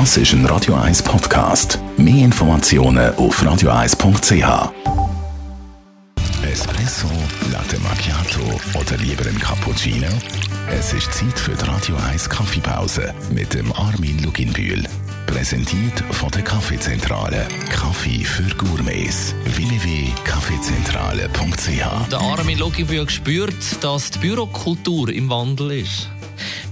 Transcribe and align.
Das 0.00 0.16
ist 0.16 0.32
ein 0.32 0.44
Radio 0.46 0.74
1 0.74 1.04
Podcast. 1.04 1.78
Mehr 1.96 2.24
Informationen 2.24 3.14
auf 3.14 3.40
radio1.ch. 3.40 4.72
Espresso, 6.42 7.06
Latte 7.52 7.78
Macchiato 7.78 8.40
oder 8.76 8.96
lieber 8.96 9.24
ein 9.24 9.38
Cappuccino? 9.38 10.08
Es 10.68 10.92
ist 10.92 11.14
Zeit 11.14 11.38
für 11.38 11.52
die 11.52 11.64
Radio 11.64 11.94
1 12.10 12.28
Kaffeepause 12.28 13.14
mit 13.30 13.54
dem 13.54 13.72
Armin 13.72 14.20
Luginbühl. 14.24 14.82
Präsentiert 15.28 16.00
von 16.10 16.32
der 16.32 16.42
Kaffeezentrale. 16.42 17.46
Kaffee 17.70 18.24
für 18.24 18.52
Gourmets. 18.56 19.32
www.kaffeezentrale.ch 19.44 22.08
Der 22.10 22.20
Armin 22.20 22.58
Luginbühl 22.58 23.08
spürt, 23.08 23.54
dass 23.80 24.10
die 24.10 24.18
Bürokultur 24.18 25.10
im 25.10 25.30
Wandel 25.30 25.82
ist. 25.82 26.10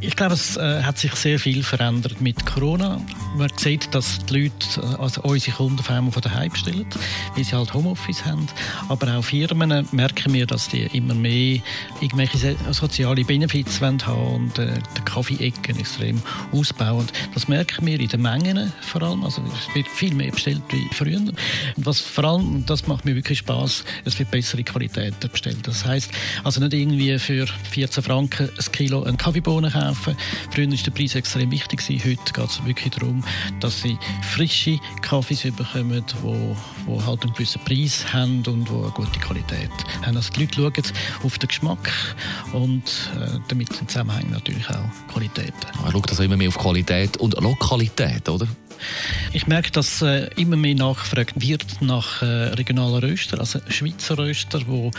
Ich 0.00 0.14
glaube, 0.14 0.34
es 0.34 0.56
äh, 0.56 0.82
hat 0.84 0.96
sich 0.96 1.12
sehr 1.14 1.40
viel 1.40 1.64
verändert 1.64 2.20
mit 2.20 2.46
Corona. 2.46 3.00
Man 3.36 3.50
sieht, 3.56 3.92
dass 3.92 4.24
die 4.26 4.42
Leute, 4.42 4.80
äh, 4.80 5.02
also 5.02 5.22
unsere 5.22 5.56
Kunden 5.56 5.82
vor 5.82 5.96
allem 5.96 6.12
von 6.12 6.22
daheim 6.22 6.52
bestellen, 6.52 6.86
weil 7.34 7.42
sie 7.42 7.56
halt 7.56 7.74
Homeoffice 7.74 8.24
haben. 8.24 8.46
Aber 8.88 9.12
auch 9.16 9.24
Firmen 9.24 9.88
merken 9.90 10.32
wir, 10.32 10.46
dass 10.46 10.68
die 10.68 10.82
immer 10.92 11.14
mehr 11.14 11.58
irgendwelche 12.00 12.56
soziale 12.70 13.24
Benefits 13.24 13.80
haben 13.80 13.98
und 14.34 14.56
äh, 14.60 14.74
die 14.96 15.02
Kaffee-Ecken 15.02 15.80
extrem 15.80 16.22
ausbauen. 16.52 17.08
Das 17.34 17.48
merken 17.48 17.84
wir 17.84 17.98
in 17.98 18.08
den 18.08 18.22
Mengen 18.22 18.72
vor 18.82 19.02
allem. 19.02 19.24
Also 19.24 19.42
es 19.42 19.74
wird 19.74 19.88
viel 19.88 20.14
mehr 20.14 20.30
bestellt 20.30 20.62
wie 20.70 20.88
früher. 20.94 21.18
Und 21.18 21.34
was 21.76 22.00
vor 22.00 22.22
allem, 22.22 22.64
das 22.66 22.86
macht 22.86 23.04
mir 23.04 23.16
wirklich 23.16 23.38
Spaß, 23.38 23.84
es 24.04 24.16
wird 24.16 24.30
bessere 24.30 24.62
Qualität 24.62 25.18
bestellt. 25.32 25.66
Das 25.66 25.84
heißt, 25.84 26.12
also 26.44 26.60
nicht 26.60 26.72
irgendwie 26.72 27.18
für 27.18 27.46
14 27.70 28.04
Franken 28.04 28.48
ein 28.48 28.72
Kilo 28.72 29.02
einen 29.02 29.16
Kaffeebohnen 29.16 29.72
kaufen 29.72 29.87
kaufen. 29.88 30.16
Früher 30.50 30.70
war 30.70 30.76
der 30.76 30.90
Preis 30.90 31.14
extrem 31.14 31.50
wichtig. 31.50 31.80
Heute 31.88 32.32
geht 32.32 32.50
es 32.50 32.64
wirklich 32.64 32.94
darum, 32.94 33.24
dass 33.60 33.82
sie 33.82 33.98
frische 34.22 34.78
Kaffees 35.02 35.42
bekommen, 35.42 36.04
die, 36.06 36.54
die 36.86 37.06
halt 37.06 37.22
einen 37.22 37.32
gewissen 37.32 37.60
Preis 37.64 38.12
haben 38.12 38.42
und 38.46 38.68
die 38.68 38.72
eine 38.72 38.90
gute 38.90 39.18
Qualität 39.18 39.70
haben. 40.02 40.16
Also 40.16 40.30
die 40.32 40.44
Leute 40.44 40.82
schauen 40.82 40.94
auf 41.24 41.38
den 41.38 41.48
Geschmack 41.48 41.92
und 42.52 42.84
äh, 43.16 43.38
damit 43.48 43.68
im 43.80 43.88
Zusammenhang 43.88 44.30
natürlich 44.30 44.68
auch 44.70 45.12
Qualität. 45.12 45.54
Man 45.82 45.92
schaut 45.92 46.08
also 46.10 46.22
immer 46.22 46.36
mehr 46.36 46.48
auf 46.48 46.58
Qualität 46.58 47.16
und 47.18 47.40
Lokalität, 47.40 48.28
oder? 48.28 48.46
Ich 49.32 49.46
merke, 49.46 49.70
dass 49.70 50.00
äh, 50.00 50.30
immer 50.36 50.56
mehr 50.56 50.74
nachgefragt 50.74 51.34
wird 51.36 51.82
nach 51.82 52.22
äh, 52.22 52.24
regionalen 52.24 53.04
Röster, 53.04 53.38
also 53.38 53.60
Schweizer 53.68 54.16
Röster, 54.16 54.62
wo 54.66 54.90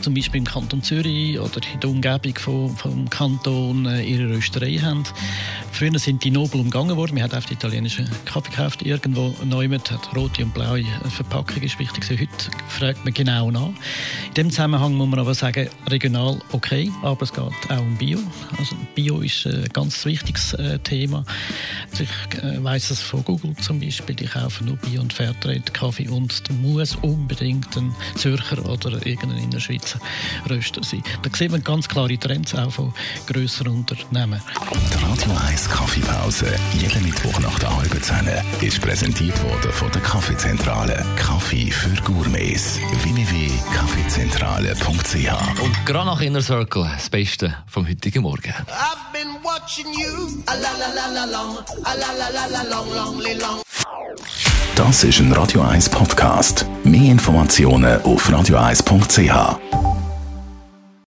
zum 0.00 0.12
Beispiel 0.14 0.38
im 0.38 0.44
Kanton 0.44 0.82
Zürich 0.82 1.38
oder 1.38 1.60
in 1.72 1.78
der 1.78 1.90
Umgebung 1.90 2.34
vom, 2.36 2.76
vom 2.76 3.08
Kanton 3.08 3.86
äh, 3.86 4.02
ihre 4.02 4.28
Rösterei 4.28 4.78
haben. 4.78 5.04
Früher 5.70 5.96
sind 6.00 6.24
die 6.24 6.32
nobel 6.32 6.60
umgangen 6.60 6.96
worden. 6.96 7.14
Wir 7.14 7.22
hatten 7.22 7.36
auf 7.36 7.46
die 7.46 7.54
italienische 7.54 8.04
Kaffee 8.24 8.50
gekauft. 8.50 8.82
Irgendwo 8.82 9.34
neu 9.44 9.68
hat 9.68 10.16
rote 10.16 10.44
und 10.44 10.52
blaue 10.52 10.84
Verpackung 11.08 11.62
ist 11.62 11.78
wichtig. 11.78 12.04
Heute 12.10 12.50
fragt 12.68 13.04
man 13.04 13.14
genau 13.14 13.52
nach. 13.52 13.68
In 14.28 14.34
dem 14.34 14.50
Zusammenhang 14.50 14.94
muss 14.94 15.08
man 15.08 15.20
aber 15.20 15.34
sagen, 15.34 15.68
regional 15.86 16.40
okay, 16.50 16.90
aber 17.02 17.22
es 17.22 17.32
geht 17.32 17.42
auch 17.42 17.80
um 17.80 17.96
Bio. 17.96 18.18
Also 18.58 18.74
Bio 18.96 19.20
ist 19.20 19.46
ein 19.46 19.68
ganz 19.72 20.04
wichtiges 20.04 20.54
äh, 20.54 20.80
Thema. 20.80 21.24
Also 21.92 22.02
ich 22.02 22.42
äh, 22.42 22.62
weiß 22.62 22.90
es 22.90 23.00
von 23.00 23.24
Google 23.24 23.54
zum 23.60 23.80
Beispiel, 23.80 24.14
die 24.14 24.26
kaufen 24.26 24.66
nur 24.66 24.76
Bio- 24.76 25.00
und 25.00 25.12
Fairtrade-Kaffee 25.12 26.08
und 26.08 26.32
es 26.32 26.42
muss 26.60 26.94
unbedingt 26.96 27.76
ein 27.76 27.94
Zürcher 28.16 28.64
oder 28.68 29.04
irgendein 29.06 29.44
Innerschweizer 29.44 29.98
Röster 30.48 30.82
sein. 30.82 31.02
Da 31.22 31.30
sieht 31.34 31.50
man 31.50 31.62
ganz 31.62 31.88
klare 31.88 32.18
Trends 32.18 32.54
auch 32.54 32.70
von 32.70 32.92
grösseren 33.26 33.74
Unternehmen. 33.74 34.40
Die 34.72 35.04
Radio 35.04 35.32
1 35.48 35.68
Kaffeepause, 35.68 36.46
jeden 36.72 37.02
Mittwoch 37.02 37.38
nach 37.40 37.58
der 37.58 37.76
halben 37.76 38.02
Zehn, 38.02 38.28
ist 38.60 38.80
präsentiert 38.80 39.40
worden 39.42 39.72
von 39.72 39.90
der 39.92 40.02
Kaffeezentrale. 40.02 41.04
Kaffee 41.16 41.70
für 41.70 41.94
Gourmets. 42.02 42.78
www.kaffeezentrale.ch 43.02 45.62
Und 45.62 45.86
gerade 45.86 46.06
nach 46.06 46.20
Inner 46.20 46.42
Circle, 46.42 46.90
das 46.94 47.10
Beste 47.10 47.56
vom 47.66 47.88
heutigen 47.88 48.22
Morgen. 48.22 48.52
I've 48.52 49.09
been 49.22 49.42
watching 49.42 49.92
you. 49.92 50.42
A 50.46 50.54
la 50.56 50.72
la 50.80 50.88
la 50.94 51.06
la 51.16 51.24
long. 51.26 51.58
A 51.84 51.94
la 51.96 52.12
la 52.12 52.28
la 52.28 52.46
la 52.46 52.62
long, 52.72 52.88
long, 52.94 53.20
long. 53.38 53.62
Das 54.76 55.04
ist 55.04 55.20
ein 55.20 55.32
Radio 55.32 55.60
1 55.62 55.90
Podcast. 55.90 56.64
Mehr 56.84 57.10
Informationen 57.10 58.00
auf 58.02 58.28
radio1.ch. 58.28 59.79